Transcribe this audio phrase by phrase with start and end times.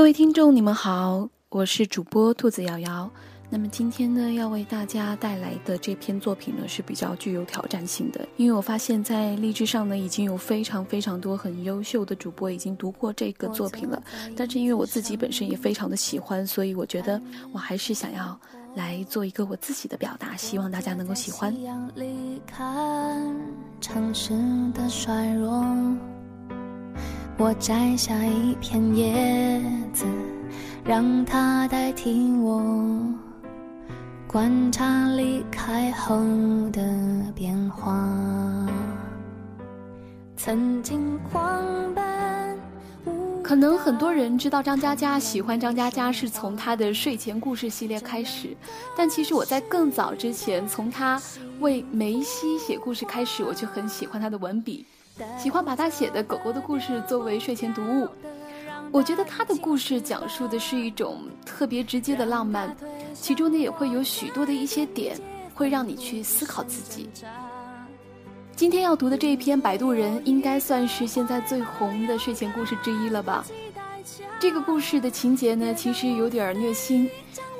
[0.00, 3.10] 各位听众，你们好，我是主播兔子瑶瑶。
[3.50, 14.02] 那么今天呢，要为大家带来的这篇作品呢是比较具有挑战性的，因为我发现，在荔枝上呢已经有非常非常多很优秀的主播已经读过这个作品了，
[14.34, 17.20] 但是因为我自己本身也非常的喜欢，所以我觉得
[17.52, 18.40] 我还是想要
[18.76, 21.54] 来做一个我自己的表达，希望大家能够喜欢。
[23.82, 24.32] 城市
[24.72, 25.62] 的衰弱，
[27.40, 29.62] 我摘下一片叶
[29.94, 30.04] 子，
[30.84, 32.62] 让它代替我。
[34.26, 36.18] 观察离开后
[36.70, 36.82] 的
[37.34, 38.06] 变化。
[40.36, 42.60] 曾经狂奔。
[43.42, 48.54] 可能很多人知道张嘉佳，喜欢张嘉佳是从她的睡前故事系列开始，
[48.94, 51.18] 但其实我在更早之前，从她
[51.60, 54.84] 为梅西写故事开始，我就很喜欢她的文笔，
[55.38, 58.08] 喜欢把他写的狗狗的故事作为睡前读物。
[58.92, 62.74] 我觉得他的故事讲述的是一种特别直接的浪漫，
[63.14, 65.16] 其中呢也会有许多的一些点，
[65.54, 67.08] 会让你去思考自己。
[68.56, 73.44] 今天要读的这一篇《摆渡人》应该算是现在最红的睡前故事之一了吧？
[74.40, 77.08] 这个故事的情节呢，其实有点虐心，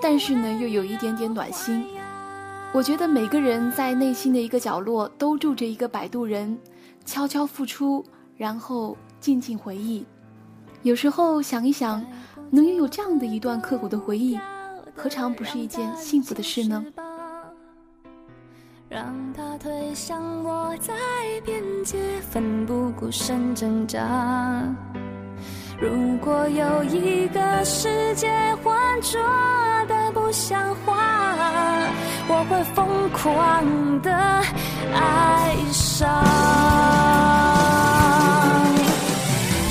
[0.02, 1.86] 但是呢又有一点点暖心。
[2.72, 6.58] 我觉得每个人在内心的一个角落都住着一个摆渡人，
[7.10, 8.04] 悄悄付出，
[8.36, 10.06] 然后静静回忆。
[10.82, 12.06] 有时候想一想，
[12.50, 14.38] 能拥有这样的一段刻骨的回忆，
[14.94, 16.84] 何尝不是一件幸福的事呢？
[18.88, 20.94] 让他推向我在
[21.44, 24.72] 边界，奋不顾身挣扎。
[25.80, 28.28] 如果有一个世界
[28.62, 29.18] 浑浊
[29.88, 30.94] 的不像话，
[32.28, 34.12] 我会疯狂的
[34.92, 36.06] 爱上。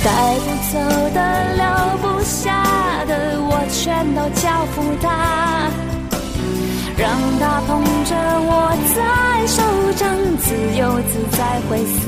[0.03, 0.79] 带不走
[1.13, 1.19] 的、
[1.57, 1.63] 留
[2.01, 5.69] 不下的，我全都交付他，
[6.97, 7.05] 让
[7.39, 8.15] 他捧着
[8.49, 8.51] 我
[8.95, 8.97] 在
[9.45, 9.61] 手
[9.93, 12.07] 掌，自由自在挥洒。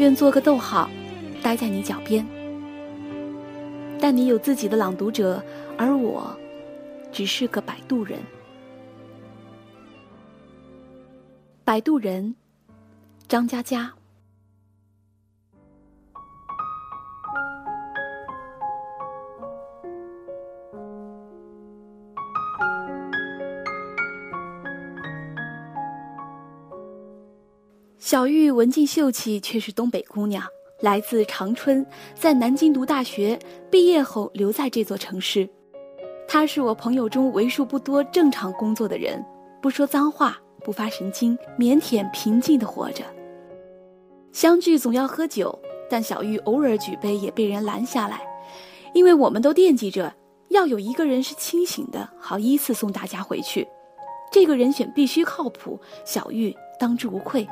[0.00, 0.88] 愿做个逗号，
[1.42, 2.26] 待在你脚边。
[4.00, 5.44] 但你有自己的朗读者，
[5.76, 6.34] 而我，
[7.12, 8.18] 只是个摆渡人。
[11.64, 12.34] 摆渡人，
[13.28, 13.92] 张嘉佳。
[28.10, 30.42] 小玉文静秀气，却是东北姑娘，
[30.80, 33.38] 来自长春，在南京读大学，
[33.70, 35.48] 毕业后留在这座城市。
[36.26, 39.24] 她是我朋友中为数不多正常工作的人，
[39.62, 43.04] 不说脏话，不发神经，腼腆平静的活着。
[44.32, 45.56] 相聚总要喝酒，
[45.88, 48.22] 但小玉偶尔举杯也被人拦下来，
[48.92, 50.12] 因为我们都惦记着
[50.48, 53.68] 要有一个人是清醒的，好依次送大家回去。
[54.32, 57.46] 这个人选必须靠谱，小玉当之无愧。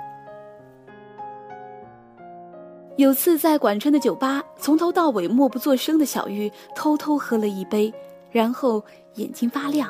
[2.98, 7.94] 有次在管川的酒吧，从头到尾默不作声的小玉偷偷喝了一杯，
[8.32, 9.88] 然后眼睛发亮，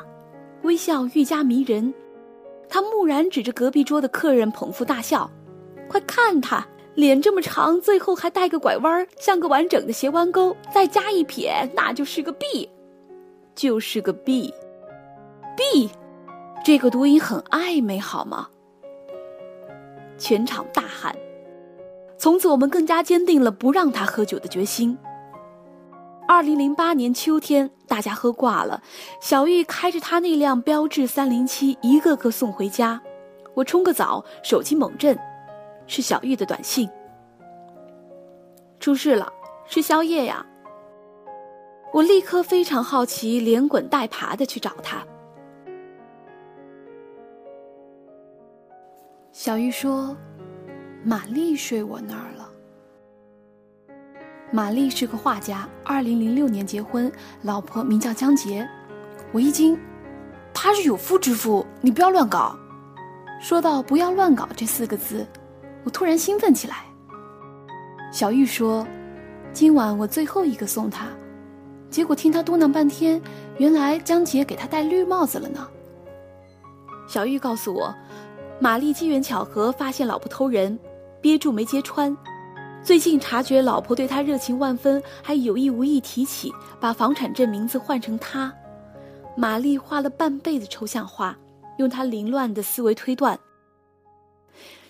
[0.61, 1.91] 微笑愈加迷人。
[2.69, 5.27] 他木然指着隔壁桌的客人捧腹大笑
[5.89, 12.69] ：“快看他脸这么长，最后还带个拐弯儿，像个完整的斜弯钩，再加一撇，那就是个 B，
[13.55, 14.53] 就是个 B，B，
[16.63, 18.49] 这个读音很暧昧，好吗？”
[20.19, 21.15] 全场大喊。
[22.19, 24.97] 从此，我们更加坚定了不让他喝酒的决心。
[26.27, 28.83] 二零零八年秋天，大家喝挂了，
[29.21, 33.01] 小玉开着他那辆标致三零七，一个个送回家。
[33.53, 35.17] 我冲个澡，手机猛震，
[35.87, 36.89] 是小玉的短信
[38.81, 39.31] ：“出事了，
[39.67, 40.45] 吃宵夜呀！”
[41.93, 45.01] 我立刻非常好奇，连滚带爬的去找他。
[49.31, 50.15] 小玉说。
[51.03, 52.49] 玛丽睡我那儿了。
[54.51, 57.11] 玛丽是个画家，二零零六年结婚，
[57.43, 58.67] 老婆名叫江杰。
[59.31, 59.79] 我一惊，
[60.53, 62.57] 他是有夫之妇，你不要乱搞。
[63.39, 65.25] 说到“不要乱搞”这四个字，
[65.85, 66.83] 我突然兴奋起来。
[68.11, 68.85] 小玉说
[69.53, 71.07] ：“今晚我最后一个送他，
[71.89, 73.21] 结果听他嘟囔半天，
[73.57, 75.65] 原来江杰给他戴绿帽子了呢。
[77.07, 77.95] 小玉告诉我，
[78.59, 80.77] 玛丽机缘巧合发现老婆偷人，
[81.21, 82.15] 憋住没揭穿。
[82.81, 88.53] 最近察觉老婆对他热情万分，还有意无意提起把房产证名字换成他。
[89.35, 91.37] 玛丽画了半辈子抽象画，
[91.77, 93.39] 用她凌乱的思维推断。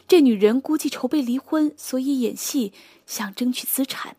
[0.08, 2.74] 这女人估计筹备离婚，所以演戏，
[3.06, 4.16] 想争取资产。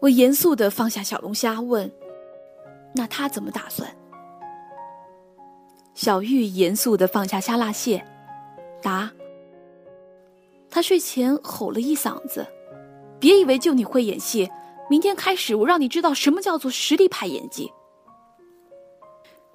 [0.00, 1.90] 我严肃的放下小龙虾，问
[2.94, 3.90] ：“那他怎么打算？”
[5.94, 8.04] 小玉严肃的放下虾辣蟹，
[8.84, 9.10] 答
[10.70, 12.46] ：“他睡前吼了一嗓子，
[13.18, 14.48] 别以为就你会演戏。”
[14.90, 17.72] 明天开始，我让你知道什么叫做实力派演技。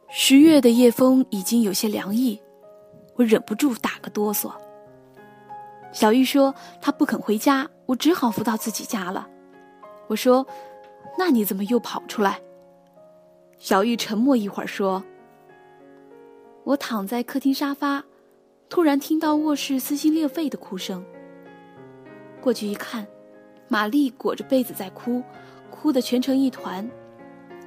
[0.10, 2.42] 十月的夜风已经有些凉意，
[3.16, 4.52] 我忍不住打个哆嗦。
[5.92, 9.30] 小玉说她不肯回家，我只好扶到自己家了。
[10.08, 10.44] 我说
[11.16, 12.42] ：“那你怎么又跑出来？”
[13.60, 15.04] 小玉沉默一会儿说
[16.66, 18.04] ：“我躺在客厅沙发，
[18.70, 21.04] 突然听到卧室撕心裂肺的哭声。
[22.40, 23.06] 过去一看。”
[23.72, 25.22] 玛丽裹着被子在哭，
[25.70, 26.90] 哭得蜷成一团。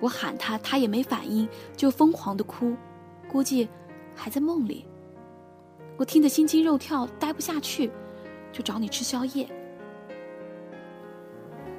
[0.00, 2.74] 我喊她，她也没反应，就疯狂的哭，
[3.30, 3.68] 估计
[4.12, 4.84] 还在梦里。
[5.96, 7.88] 我听得心惊肉跳，待不下去，
[8.50, 9.48] 就找你吃宵夜。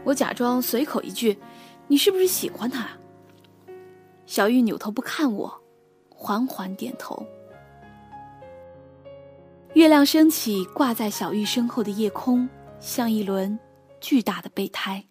[0.06, 1.38] 我假装随口一句
[1.90, 2.88] ：“你是不是喜欢他？”
[4.26, 5.54] 小玉扭头不看我，
[6.08, 7.28] 缓缓点头。
[9.74, 12.48] 月亮升起，挂在小玉身后的夜空，
[12.80, 13.58] 像一轮。
[14.00, 15.04] 巨大的备胎。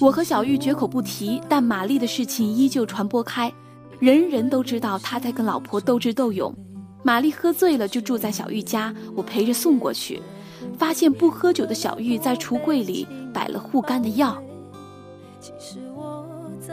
[0.00, 3.52] 我和小玉绝口不提，但玛丽的事情依旧传播开，
[3.98, 6.54] 人人都知道他在跟老婆斗智斗勇。
[7.02, 10.22] 玛丽喝醉了就住在小玉家，我陪着送过去。
[10.78, 14.42] 发现不喝酒的小玉在橱柜里摆了护肝的药。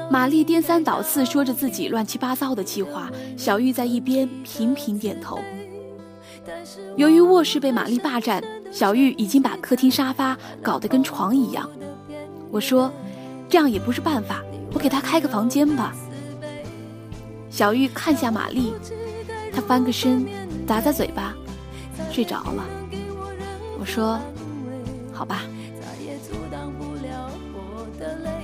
[0.09, 5.39] 玛丽颠三倒四说着自己乱七八糟的计划，小玉在一边频频点头。
[6.97, 11.69] 由于卧室被玛丽霸占，小玉已经把客厅沙发搞得跟床一样。
[12.51, 12.91] 我说
[13.47, 14.43] ：“这样也不是办法，
[14.73, 15.95] 我给她开个房间吧。”
[17.49, 18.73] 小玉看向玛丽，
[19.57, 20.23] 他翻个身，
[20.67, 21.33] 咂咂嘴巴，
[22.11, 22.63] 睡着了。
[23.79, 24.19] 我说
[25.11, 25.41] ：“好吧。”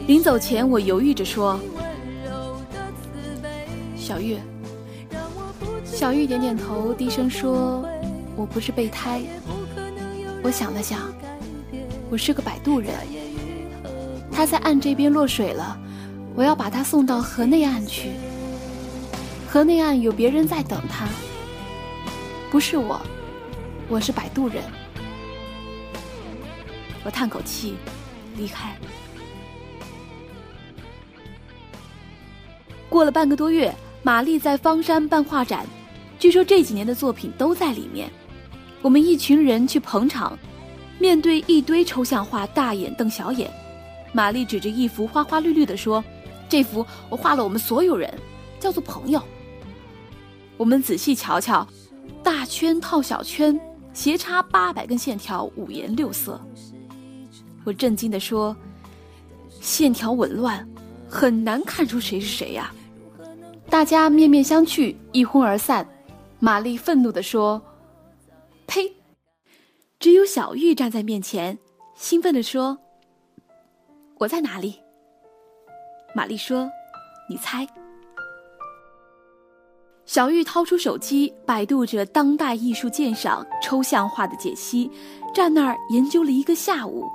[0.07, 1.60] 临走前，我犹豫着说
[3.95, 4.39] ：“小玉。”
[5.86, 7.86] 小玉点点头，低声说
[8.36, 9.21] ：“我不是备胎。”
[10.42, 11.13] 我想了想，
[12.09, 12.92] 我是个摆渡人。
[14.31, 15.77] 他在岸这边落水了，
[16.33, 18.13] 我要把他送到河内岸去。
[19.53, 21.07] 河内岸有别人在等他，
[22.50, 23.00] 不是我，
[23.88, 24.63] 我是摆渡人。
[27.03, 27.75] 我叹口气，
[28.35, 28.75] 离开。
[32.89, 35.68] 过了半个多月，玛丽在方山办画展，
[36.18, 38.09] 据说这几年的作品都在里面。
[38.81, 40.35] 我们一群人去捧场，
[40.97, 43.54] 面对一堆抽象画，大眼瞪小眼。
[44.13, 46.04] 玛丽指着一幅花花绿绿的说
[46.49, 48.11] ：“这幅我画了我们所有人，
[48.59, 49.21] 叫做朋友。”
[50.63, 51.67] 我们仔细瞧瞧，
[52.23, 53.59] 大圈套小圈，
[53.91, 56.39] 斜插八百根线条，五颜六色。
[57.65, 58.55] 我震惊地说
[59.59, 60.65] ：“线条紊乱，
[61.09, 62.73] 很难看出谁是谁呀。”
[63.69, 65.85] 大家面面相觑，一哄而散。
[66.39, 67.61] 玛丽愤怒地说
[68.65, 68.89] ：“呸！”
[69.99, 71.59] 只有小玉站在面前，
[71.93, 72.77] 兴奋地说
[74.17, 74.79] ：“我在哪里？”
[76.15, 76.71] 玛丽说
[77.29, 77.67] ：“你猜。”
[80.06, 84.92] 小玉掏出手机，百度着当代艺术鉴赏、抽象画的解析，
[85.33, 87.07] 站那儿研究了一个下午。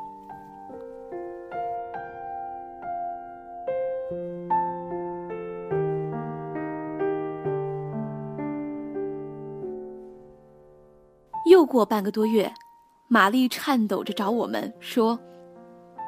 [11.51, 12.53] 又过半个多月，
[13.07, 15.19] 玛丽颤抖着找我们说：“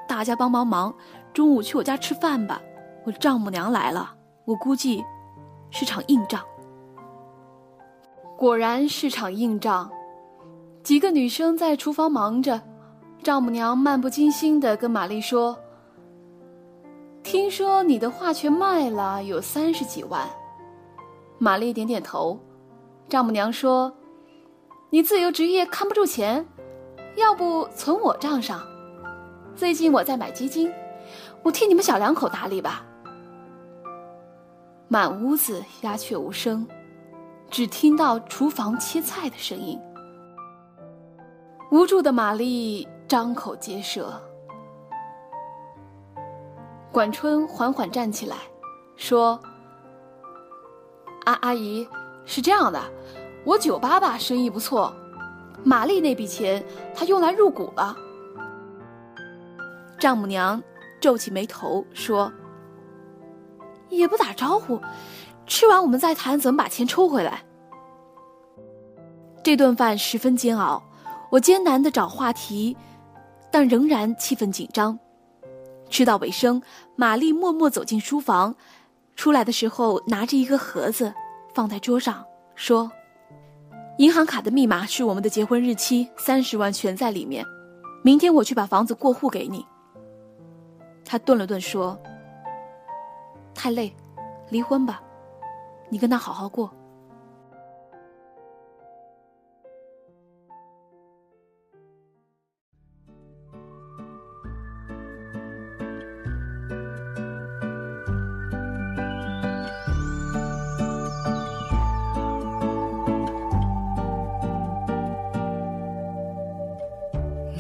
[0.09, 0.95] 大家帮帮忙，
[1.35, 2.61] 中午去我家吃饭吧。
[3.05, 4.15] 我丈母娘来了，
[4.47, 5.05] 我估计
[5.71, 6.43] 是场硬仗。”
[8.41, 9.91] 果然是场硬仗。
[10.83, 12.59] 几个女生在厨房忙着，
[13.23, 15.55] 丈母娘漫不经心地跟玛丽说
[17.23, 20.27] ：“听说你的画全卖了，有三十几万。”
[21.37, 22.41] 玛丽点点头。
[23.11, 23.93] 丈母娘说。
[24.89, 26.45] 你自由职业看不住钱，
[27.17, 28.61] 要不存我账上？
[29.55, 30.73] 最近我在买基金，
[31.43, 32.87] 我替你们小两口打理吧。”
[34.89, 36.67] 满屋子鸦雀无声，
[37.51, 39.79] 只听到厨房切菜的声音。
[41.71, 44.21] 无助的玛丽张口结舌。
[46.93, 48.37] 管春缓缓站起来，
[48.97, 49.41] 说
[51.27, 51.87] ：“阿阿姨，
[52.25, 52.81] 是这样的，
[53.45, 54.93] 我酒吧吧生意不错，
[55.65, 56.65] 玛丽那笔钱
[56.95, 57.97] 她用来入股了。”
[59.99, 60.63] 丈母娘
[61.01, 62.33] 皱起眉头说
[63.91, 64.81] ：“也不打招呼，
[65.51, 67.43] 吃完我们再谈怎么把钱抽回来。”
[69.43, 70.81] 这顿饭十分煎熬，
[71.29, 72.77] 我艰难的找话题，
[73.51, 74.97] 但仍然气氛紧张。
[75.91, 76.63] 吃到尾声，
[76.95, 78.55] 玛丽默默走进书房，
[79.17, 81.13] 出来的时候拿着一个盒子，
[81.53, 82.89] 放在桌上，说
[83.99, 87.45] ：“银行卡的密码是我们的结婚日期，三十万全在里面。
[88.05, 89.67] 明天我去把房子过户给你。”
[91.05, 91.99] 他顿了顿，说
[93.53, 93.93] ：“太累，
[94.51, 95.03] 离婚吧，
[95.91, 96.73] 你跟他好好过。”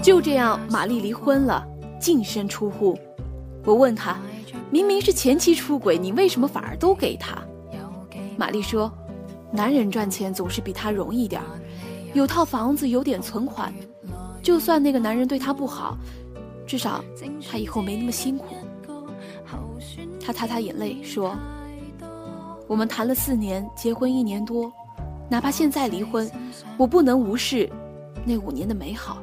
[0.03, 1.65] 就这样，玛丽离婚了，
[2.01, 2.99] 净身出户。
[3.65, 4.19] 我问他，
[4.71, 7.37] 明明是前妻出轨，你为什么反而都给他？
[8.41, 8.91] 玛丽说，
[9.53, 11.47] 男人赚钱总是比她容易点儿，
[12.15, 13.71] 有套房子，有点存款，
[14.43, 15.95] 就算那个男人对她不好，
[16.67, 17.05] 至少
[17.47, 18.47] 她以后没那么辛苦。
[20.19, 21.37] 她擦擦眼泪说，
[22.67, 24.73] 我们谈了四年，结婚一年多，
[25.29, 26.31] 哪怕现在离婚，
[26.79, 27.69] 我不能无视
[28.25, 29.19] 那五年的美好。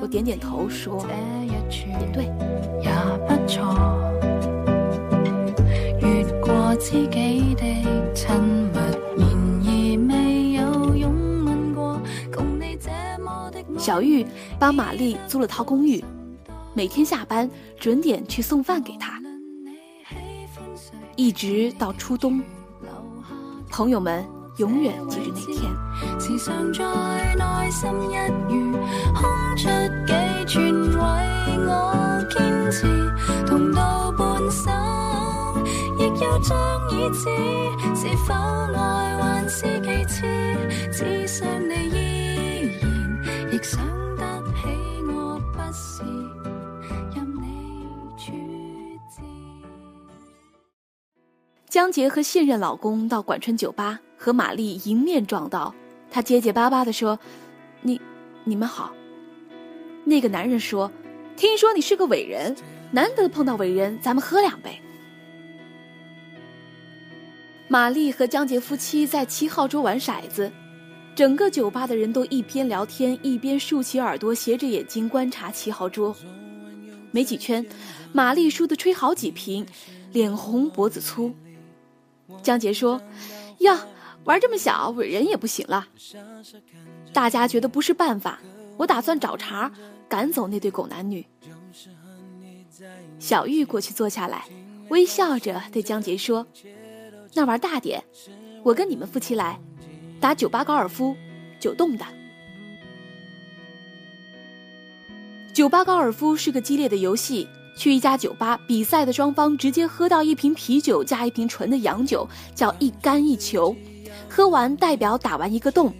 [0.00, 1.06] 我点点头说
[1.46, 2.28] ：“也对。”
[13.78, 14.24] 小玉
[14.58, 16.04] 帮玛丽租了套公寓，
[16.74, 19.20] 每天下班准点去送饭给她，
[21.16, 22.40] 一直到初冬。
[23.70, 24.24] 朋友们。
[24.56, 25.70] 永远记住那天。
[36.40, 37.20] 亦要将已知
[37.94, 40.26] 是否爱还是其次，
[40.90, 43.80] 只想你依然，亦想
[44.16, 44.22] 得
[44.54, 44.62] 起
[45.06, 46.02] 我不是
[47.14, 47.44] 任你
[48.16, 48.32] 处
[49.10, 49.22] 置。
[51.68, 54.00] 江杰和现任老公到管春酒吧。
[54.22, 55.74] 和玛丽迎面撞到，
[56.10, 57.18] 他结结巴巴的说
[57.80, 57.98] ：“你，
[58.44, 58.92] 你们好。”
[60.04, 60.92] 那个男人说
[61.38, 62.54] ：“听说你是个伟人，
[62.90, 64.78] 难得碰到伟人，咱们喝两杯。”
[67.70, 70.50] 玛丽和江杰夫妻在七号桌玩骰子，
[71.14, 76.12] 整个酒吧的人都一边聊天一边竖起耳朵，斜着眼睛观察七号桌。
[77.12, 77.64] 没几圈，
[78.12, 79.64] 玛丽输得吹好几瓶，
[80.10, 81.32] 脸红脖子粗。
[82.42, 83.00] 江杰说
[83.60, 83.86] ：“呀。”
[84.24, 85.86] 玩这么小，伟人也不行了。
[87.10, 88.38] 大家觉得不是办法，
[88.76, 89.72] 我打算找茬
[90.10, 91.24] 赶走那对狗男女。
[93.18, 94.44] 小玉过去坐下来，
[94.90, 96.46] 微笑着对江杰说
[97.34, 98.02] ：“那玩大点，
[98.62, 99.58] 我跟你们夫妻来
[100.20, 101.16] 打酒吧高尔夫，
[101.58, 102.04] 九洞的。
[105.52, 113.74] 酒吧高尔夫是个激烈的游戏，去一家酒吧比赛的双方直接喝到一瓶啤酒加一瓶纯的洋酒，叫一干一球。”
[114.28, 115.92] 喝完代表打完一个洞，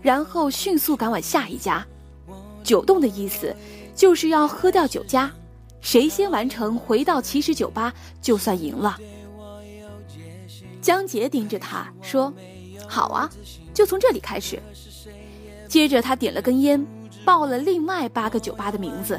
[0.00, 1.84] 然后迅速赶往下一家。
[2.62, 3.54] 九洞的意思
[3.94, 5.30] 就是要喝掉九家，
[5.80, 8.96] 谁先完成回到起始酒吧就算赢了。
[10.82, 12.34] 江杰盯着他说
[12.86, 13.30] ：“好啊，
[13.72, 14.60] 就从这里开始。”
[15.68, 16.84] 接着他点了根烟，
[17.24, 19.18] 报了另外八个酒吧的名字。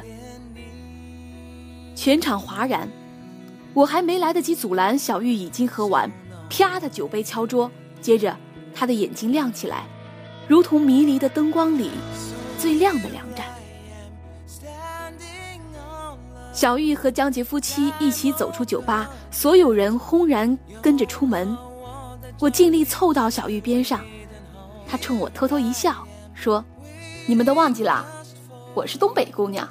[1.96, 2.88] 全场哗然，
[3.74, 6.12] 我还没来得及阻拦，小玉已经喝完，
[6.50, 8.36] 啪的酒杯敲桌，接着。
[8.75, 9.86] 他的眼睛亮起来，
[10.48, 11.91] 如同迷离的灯光里
[12.58, 13.46] 最亮的两盏。
[16.53, 21.57] 小玉和江杰夫妻一起走出酒吧，所有人轰然跟着出门。
[22.39, 24.00] 我尽力凑到小玉边上，
[24.88, 26.63] 她冲我偷偷一笑，说
[27.25, 28.05] ：“你们都忘记了，
[28.75, 29.67] 我是东北姑娘。”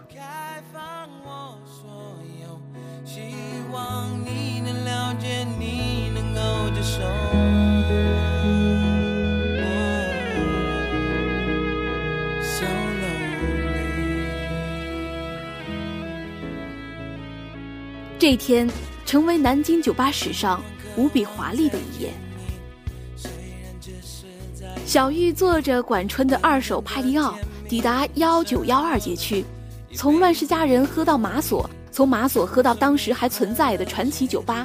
[18.23, 18.71] 这一天
[19.05, 20.63] 成为南京酒吧史上
[20.97, 22.13] 无比华丽的一页。
[24.87, 27.37] 小玉坐着管春的二手派利奥，
[27.69, 29.45] 抵达幺九幺二街区，
[29.93, 34.65] 从乱世佳人喝到马索，从马索喝到当时还存在的传奇酒吧。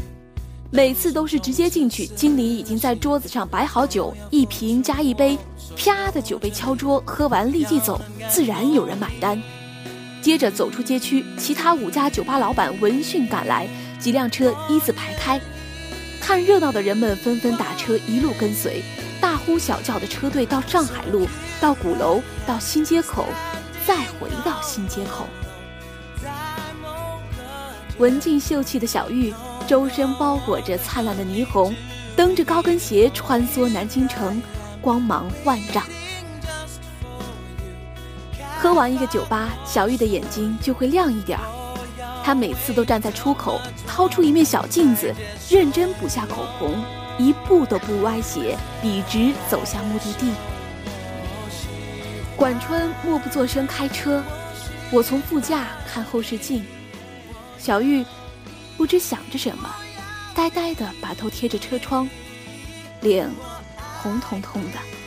[0.69, 5.35] 每次都是直接进去，经理已经在桌子上摆好酒，一瓶加一杯，
[5.75, 7.99] 啪的酒杯敲桌，喝完立即走，
[8.29, 9.41] 自然有人买单。
[10.27, 13.65] 接着走出街区，其他五家酒吧老板闻讯赶来，
[13.97, 15.39] 几辆车一字排开，
[16.19, 18.83] 看热闹的人们纷纷打车一路跟随，
[19.21, 21.25] 大呼小叫的车队到上海路，
[21.61, 23.29] 到鼓楼，到新街口，
[23.85, 25.25] 再回到新街口。
[27.97, 29.33] 文静秀气的小玉。
[29.65, 31.73] 周身包裹着灿烂的霓虹，
[32.17, 34.41] 蹬着高跟鞋穿梭南京城，
[34.81, 35.81] 光芒万丈。
[38.67, 42.21] 喝完一个酒吧，小玉的眼睛就会亮一点儿。
[42.21, 45.15] 她每次都站在出口，掏出一面小镜子，
[45.49, 46.83] 认真补下口红，
[47.17, 50.33] 一步都不歪斜，笔直走向目的地。
[52.35, 54.21] 管春默不作声开车，
[54.91, 56.65] 我从副驾看后视镜，
[57.57, 58.05] 小玉。
[58.75, 59.73] 不知想着什么，
[60.35, 62.05] 呆呆的把头贴着车窗，
[62.99, 63.29] 脸
[64.01, 65.06] 红彤彤的。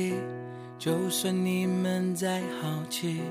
[0.81, 3.21] 就算你们再好奇，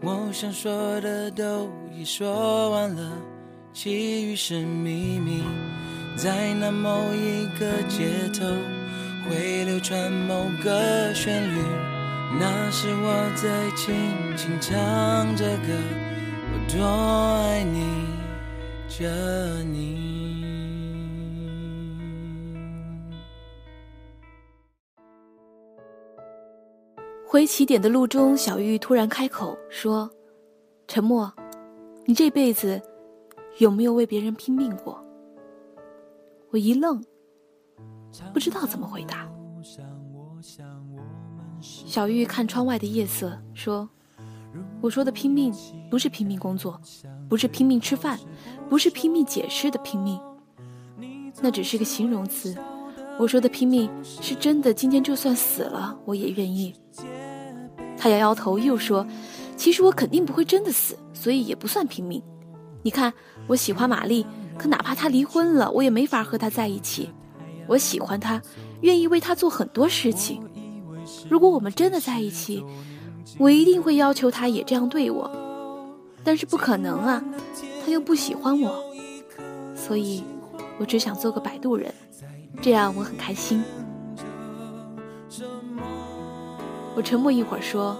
[0.00, 3.12] 我想说的都已说完了，
[3.74, 5.42] 其余是秘密。
[6.16, 8.46] 在那某一个街头，
[9.28, 11.60] 会流传某个旋律，
[12.40, 13.94] 那是我在轻
[14.34, 15.74] 轻唱着歌，
[16.54, 16.82] 我多
[17.42, 17.84] 爱你，
[18.88, 20.17] 着你。
[27.38, 30.10] 回起点的路中，小玉突然开口说
[30.88, 31.32] ：“沉默，
[32.04, 32.82] 你这辈子
[33.58, 35.00] 有没有为别人拼命过？”
[36.50, 37.00] 我一愣，
[38.34, 39.30] 不知道怎么回答。
[41.60, 43.88] 小玉看窗外的夜色，说
[44.82, 45.54] ：“我说的拼命，
[45.88, 46.80] 不是拼命工作，
[47.28, 48.18] 不是拼命吃饭，
[48.68, 50.20] 不是拼命解释的拼命，
[51.40, 52.52] 那只是个形容词。
[53.16, 54.74] 我说的拼命，是真的。
[54.74, 56.74] 今天就算死了，我也愿意。”
[57.98, 59.06] 他摇摇头，又说
[59.56, 62.22] ：“其实我肯定不会真的死，所以也不算拼命。
[62.82, 63.12] 你看，
[63.48, 64.24] 我喜欢玛丽，
[64.56, 67.10] 可哪怕她离婚了，我也没法和她在一起。
[67.66, 68.40] 我喜欢她，
[68.82, 70.40] 愿意为她做很多事情。
[71.28, 72.64] 如果我们真的在一起，
[73.38, 75.28] 我一定会要求她也这样对我。
[76.22, 77.22] 但是不可能啊，
[77.84, 78.80] 她又不喜欢我，
[79.74, 80.22] 所以，
[80.78, 81.92] 我只想做个摆渡人，
[82.62, 83.62] 这样我很开心。”
[86.98, 87.96] 我沉默一会儿，说：“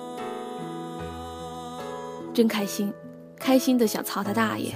[2.34, 2.92] 真开心，
[3.38, 4.74] 开心的想操他大爷。”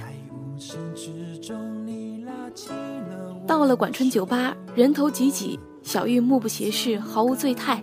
[3.45, 7.81] 到了管春酒吧，人头挤挤，小玉目不斜视，毫无醉态，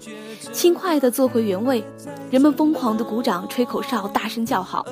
[0.50, 1.84] 轻快地坐回原位。
[2.30, 4.86] 人们疯狂地鼓掌、吹口哨、大声叫好。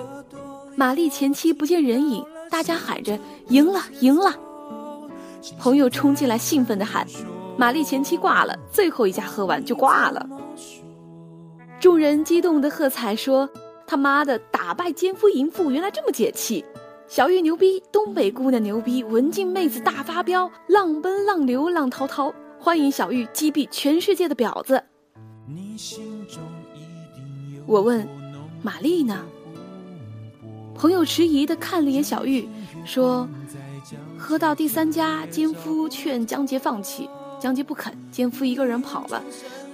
[0.76, 4.34] 玛丽前妻不见人影，大家喊着：“赢了，赢了！”
[5.58, 7.06] 朋友冲进来，兴奋地喊
[7.56, 10.28] ：“玛丽前妻挂了，最后一家喝完就挂了。”
[11.80, 13.48] 众人激动的喝彩说
[13.86, 16.64] ：“他妈的，打败奸夫淫妇，原来这么解气！
[17.06, 24.82] 小玉牛逼，东北姑娘牛逼，文静妹子大发飙，浪奔浪流浪滔滔，欢迎小玉击毙全世界的婊子。”
[27.64, 28.08] 我问
[28.60, 29.24] ：“玛丽呢？”
[30.74, 32.48] 朋友迟疑的看了眼小玉，
[32.84, 33.28] 说
[34.18, 37.08] ：“喝到第三家，奸夫劝江杰放弃，
[37.40, 39.22] 江杰不肯，奸夫一个人跑了。”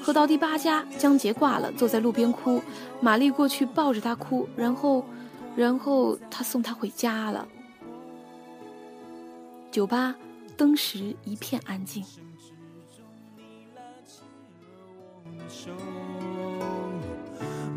[0.04, 2.60] 喝到第八家，江杰挂了，坐在路边哭。
[3.00, 5.02] 玛丽过去抱着他哭，然后，
[5.56, 7.48] 然后他送他回家了。
[9.70, 10.14] 酒吧
[10.58, 12.04] 当时一片安静。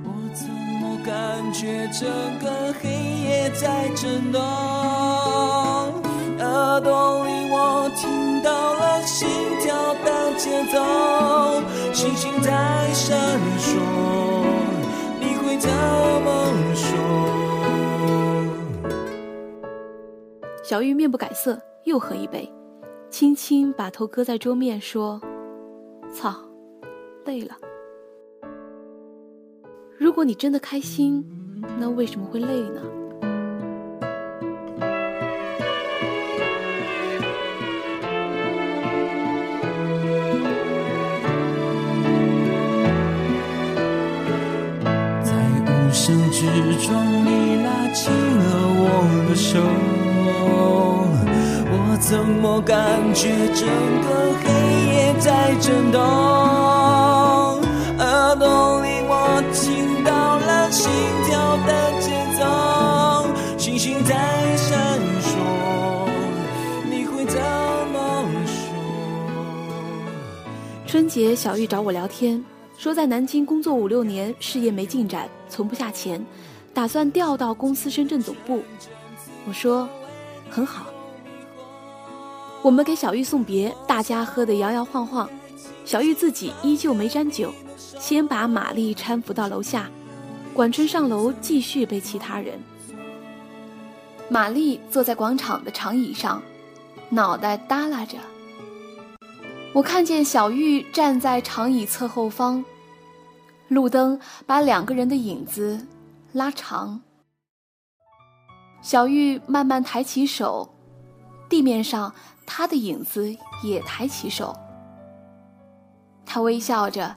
[0.03, 2.09] 我怎么感觉整
[2.39, 2.89] 个黑
[3.23, 6.06] 夜在震动？
[6.57, 7.07] 耳朵。
[9.05, 9.25] 心
[9.61, 10.77] 跳的节奏，
[11.93, 13.17] 星星在闪
[13.57, 13.79] 烁，
[15.17, 16.27] 你会怎么
[16.75, 16.91] 说？
[20.61, 22.51] 小玉面不改色，又喝一杯，
[23.09, 25.21] 轻轻把头搁在桌面，说
[26.13, 26.35] ：“操，
[27.25, 27.55] 累了。
[29.97, 31.25] 如果你真的开心，
[31.79, 32.81] 那为什么会累呢？”
[46.87, 46.95] 中，
[47.25, 48.47] 你拉起了
[48.79, 48.81] 我
[49.27, 49.59] 的手，
[51.69, 52.73] 我怎么感
[53.13, 53.67] 觉整
[54.03, 54.07] 个
[54.39, 54.47] 黑
[54.95, 55.99] 夜在震动？
[57.99, 60.89] 耳朵里我听到了心
[61.25, 62.07] 跳的节
[62.39, 62.41] 奏，
[63.57, 64.15] 星星在
[64.55, 65.29] 闪烁，
[66.89, 67.37] 你会怎
[67.91, 68.55] 么说？
[70.85, 72.41] 春节，小玉找我聊天。
[72.77, 76.23] 说在南京工作五六年，事业没进展，存不下钱，
[76.77, 78.61] 打算调到公司深圳总部。
[79.47, 79.89] 我说，
[80.47, 80.85] 很好。
[82.61, 85.27] 我们给小玉送别，大家喝得摇摇晃晃，
[85.83, 87.51] 小玉自己依旧没沾酒，
[87.99, 89.89] 先把玛丽搀扶到楼下，
[90.53, 92.59] 管春上楼继续背其他人。
[94.29, 96.39] 玛丽坐在广场的长椅上，
[97.09, 98.19] 脑袋耷拉着。
[99.73, 102.63] 我看见小玉站在长椅侧后方，
[103.67, 105.83] 路灯把两个人的影子
[106.33, 107.01] 拉长。
[108.81, 110.75] 小玉慢慢抬起手，
[111.49, 112.13] 地面上
[112.45, 114.55] 她的影子也抬起手。
[116.25, 117.15] 她微笑着，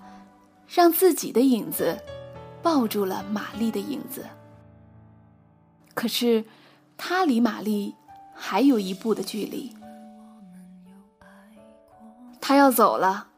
[0.67, 1.99] 让自己的影子
[2.63, 4.25] 抱住了玛丽的影子。
[5.95, 6.45] 可是，
[6.97, 7.95] 她离玛丽
[8.35, 9.75] 还有一步的距离。
[12.41, 13.29] 他要走了，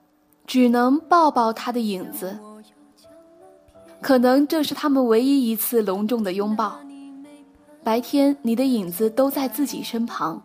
[0.46, 2.38] 只能抱抱他的影子。
[4.02, 6.80] 可能这是他们唯一一次隆重的拥抱。
[7.84, 10.42] 白天你的影子都在自己身旁，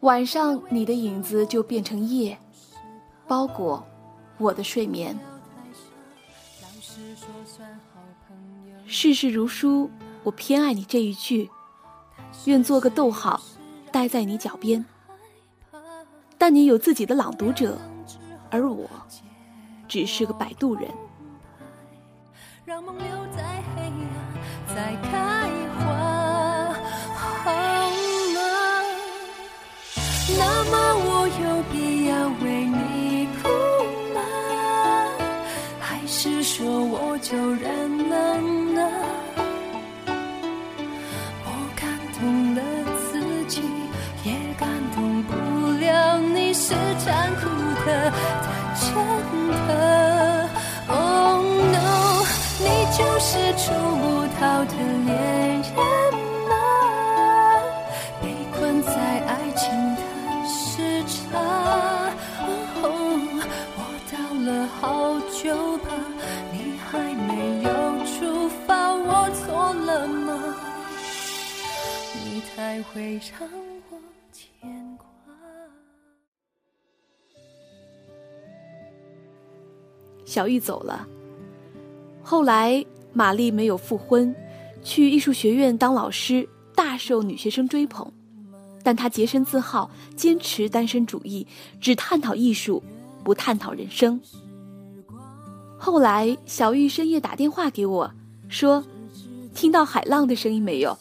[0.00, 2.38] 晚上你的影子就变成夜，
[3.28, 3.84] 包裹
[4.38, 5.18] 我的睡眠。
[8.86, 9.90] 世事如书，
[10.22, 11.50] 我偏爱你这一句，
[12.46, 13.38] 愿做个逗号，
[13.92, 14.82] 待在你脚边。
[16.38, 17.78] 但你有自己的朗读者，
[18.50, 18.88] 而我
[19.86, 20.90] 只是个摆渡人。
[22.66, 23.44] 让梦留在
[23.76, 23.94] 黑暗，
[24.74, 25.48] 再开
[25.78, 26.74] 花，
[27.14, 27.54] 好
[28.34, 28.40] 吗？
[30.36, 30.74] 那么
[31.06, 33.48] 我有必要为你哭
[34.12, 34.18] 吗？
[35.78, 38.90] 还是说我就认了呢？
[41.44, 42.60] 我感动了
[43.12, 43.62] 自己，
[44.24, 45.32] 也感动不
[45.78, 47.46] 了你，是残酷
[47.86, 48.90] 的，太真
[49.68, 50.05] 的。
[53.18, 55.74] 是触不到的恋人
[56.48, 56.52] 吗？
[58.20, 59.64] 被困在爱情
[59.96, 60.02] 的
[60.46, 61.12] 时差。
[63.74, 63.80] 我
[64.12, 65.44] 到了好久
[65.78, 65.88] 吧，
[66.52, 66.90] 你还
[67.26, 67.30] 没
[67.62, 67.68] 有
[68.04, 70.54] 出发，我错了吗？
[72.22, 73.48] 你才会让
[73.90, 73.98] 我
[74.30, 75.06] 牵挂。
[80.26, 81.08] 小玉走了，
[82.22, 82.84] 后来
[83.16, 84.36] 玛丽没有复婚，
[84.82, 88.06] 去艺术学院当老师，大受女学生追捧。
[88.82, 91.46] 但她洁身自好，坚持单身主义，
[91.80, 92.82] 只探讨艺术，
[93.24, 94.20] 不探讨人生。
[95.78, 98.12] 后来小玉深夜打电话给我，
[98.50, 98.84] 说
[99.56, 100.94] ：“听到海浪的声音没有？”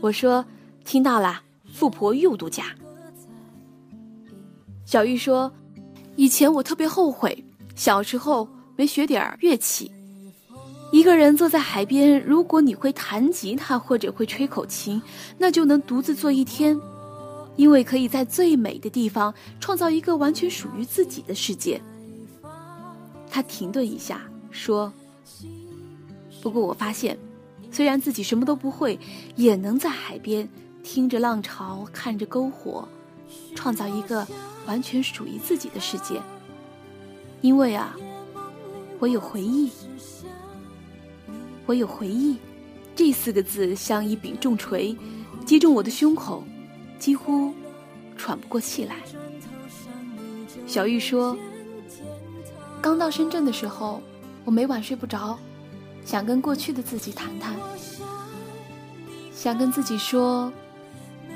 [0.00, 0.44] 我说
[0.86, 2.66] ：“听到啦，富婆又度假。”
[4.86, 5.52] 小玉说
[6.14, 7.44] ：“以前我特别后悔。”
[7.74, 9.90] 小时候没学点乐器，
[10.92, 12.22] 一个人坐在海边。
[12.24, 15.02] 如果你会弹吉他或者会吹口琴，
[15.38, 16.78] 那就能独自坐一天，
[17.56, 21.80] 因为可以在最美的地方创造一个完全属于自己的世界。
[23.30, 24.92] 他停顿一下说
[26.40, 27.18] ：“不过我发现，
[27.70, 28.98] 虽然自己什么都不会，
[29.34, 30.48] 也能在海边
[30.82, 32.88] 听着浪潮，看着篝火，
[33.54, 34.26] 创造一个
[34.66, 36.20] 完全属于自己的世界。”
[37.42, 37.94] 因为啊，
[38.98, 39.70] 我有回忆，
[41.66, 42.36] 我有回忆，
[42.94, 44.96] 这四个字像一柄重锤，
[45.44, 46.44] 击中我的胸口，
[46.98, 47.52] 几乎
[48.16, 48.96] 喘不过气来。
[50.66, 51.36] 小玉说
[52.80, 54.00] ：“刚到深圳的时候，
[54.44, 55.36] 我每晚睡不着，
[56.04, 57.56] 想跟过去的自己谈谈，
[59.32, 60.52] 想跟自己说，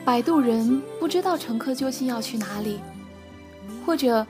[0.05, 2.79] 摆渡人不知道乘客究竟要去哪里，
[3.85, 4.25] 或者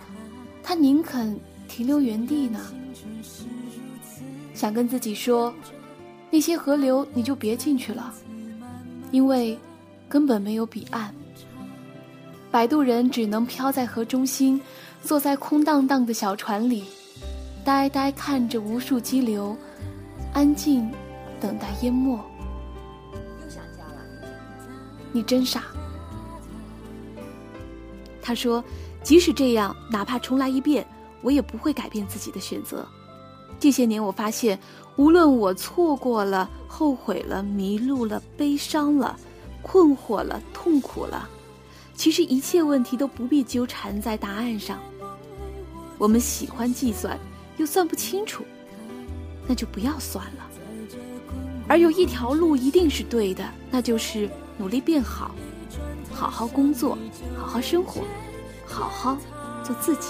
[0.62, 2.58] 他宁肯停留原地呢？
[4.54, 5.54] 想跟自己说，
[6.30, 8.14] 那些河流你就别进去了，
[9.10, 9.58] 因为
[10.08, 11.12] 根本没有彼岸。
[12.50, 14.60] 摆渡人只能漂在河中心，
[15.02, 16.84] 坐在空荡荡的小船里，
[17.64, 19.56] 呆呆看着无数激流，
[20.32, 20.90] 安静
[21.40, 22.18] 等待淹没。
[23.42, 24.00] 又想家了？
[25.12, 25.64] 你真傻。
[28.22, 28.62] 他说
[29.02, 30.86] ：“即使这样，哪怕重来一遍，
[31.22, 32.86] 我也不会改变自己的选择。
[33.60, 34.58] 这些年，我发现，
[34.96, 39.16] 无论我错过了、后悔了、迷路了、悲伤了、
[39.62, 41.28] 困惑了、痛苦了，
[41.94, 44.80] 其实一切问题都不必纠缠在答案上。
[45.98, 47.18] 我们喜欢计算，
[47.58, 48.42] 又算不清楚，
[49.46, 50.48] 那就不要算了。
[51.68, 55.30] 而有一条路一定是对的，那就是努力变好。”
[56.12, 56.98] 好好工作，
[57.38, 58.02] 好好生活，
[58.66, 59.16] 好好
[59.62, 60.08] 做自己，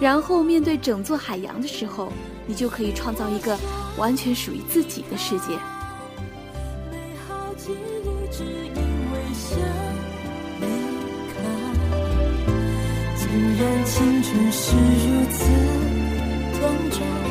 [0.00, 2.12] 然后面对整座海洋的时候，
[2.46, 3.56] 你就可以创造一个
[3.96, 5.58] 完全属于自己的世界。
[13.16, 13.26] 既
[13.58, 15.38] 然青春是如此
[16.60, 17.25] 短暂，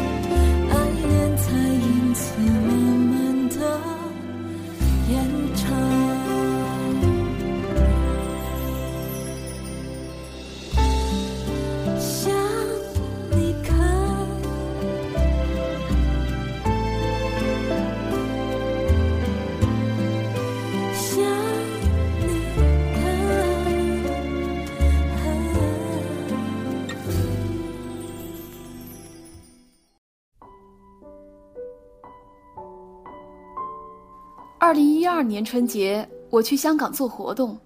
[35.15, 37.57] 二年春节，我去香港做活动，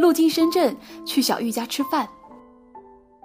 [0.00, 2.08] 路经深圳，去小玉家吃饭。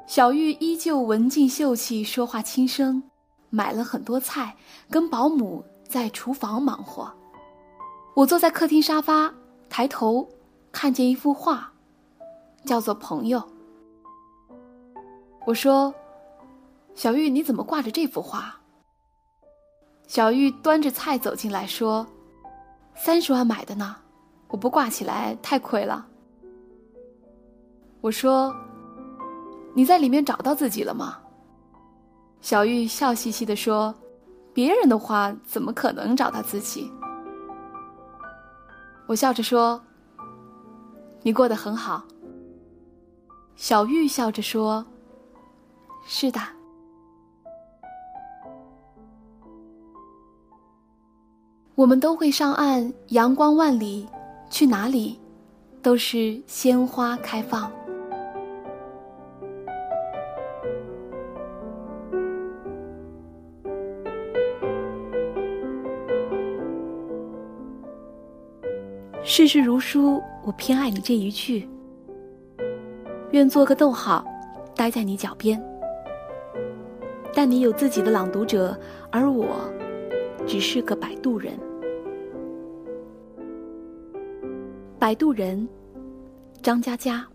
[0.05, 3.01] 小玉依旧文静秀气，说话轻声，
[3.49, 4.55] 买了很多菜，
[4.91, 7.11] 跟保姆在厨房忙活。
[8.13, 9.33] 我坐在客厅沙发，
[9.71, 10.29] 抬头
[10.71, 11.73] 看见一幅画，
[12.65, 13.39] 叫做《朋友》。
[15.47, 15.91] 我说
[16.93, 18.55] ：“小玉，你怎么挂着这幅画？”
[20.05, 22.05] 小玉端着菜走进来说。
[22.95, 23.95] 三十万买的呢，
[24.47, 26.05] 我不挂起来太亏了。
[28.01, 28.55] 我说
[29.73, 31.17] ：“你在里面找到自己了吗？”
[32.41, 33.93] 小玉笑嘻嘻的说
[34.53, 36.89] ：“别人的话怎么可能找到自己？”
[39.07, 39.81] 我笑着说
[41.23, 42.03] ：“你过得很好。”
[43.55, 44.85] 小玉笑着说
[46.07, 46.39] ：“是的。”
[51.75, 54.07] 我们都会上岸，阳光万里，
[54.47, 55.19] 去哪里，
[55.81, 57.71] 都是鲜花开放。
[69.23, 71.67] 世事如书，我偏爱你这一句。
[73.31, 74.23] 愿做个逗号，
[74.75, 75.59] 待在你脚边。
[77.33, 79.47] 但你有自己的朗读者，而我。
[80.45, 81.57] 只是个摆渡人，
[84.99, 85.67] 摆渡人，
[86.61, 87.27] 张嘉佳。